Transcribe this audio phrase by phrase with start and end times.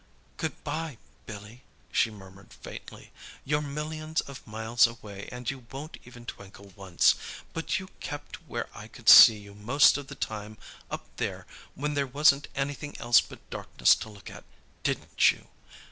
[0.37, 0.97] "Good bye,
[1.27, 3.11] Billy," she murmured faintly.
[3.45, 7.13] "You're millions of miles away and you won't even twinkle once.
[7.53, 10.57] But you kept where I could see you most of the time
[10.89, 11.45] up there
[11.75, 14.43] when there wasn't anything else but darkness to look at,
[14.81, 15.49] didn't you?